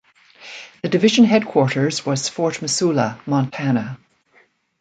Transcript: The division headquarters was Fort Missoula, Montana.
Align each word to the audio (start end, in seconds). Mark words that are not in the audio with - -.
The 0.81 0.89
division 0.89 1.25
headquarters 1.25 2.03
was 2.07 2.27
Fort 2.27 2.59
Missoula, 2.63 3.21
Montana. 3.27 3.99